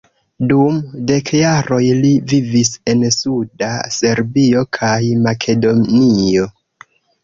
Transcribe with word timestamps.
Dum 0.51 0.79
dek 1.11 1.29
jaroj 1.41 1.83
li 1.99 2.11
vivis 2.33 2.73
en 2.95 3.05
suda 3.19 3.71
Serbio 4.01 4.67
kaj 4.83 4.99
Makedonio. 5.31 6.55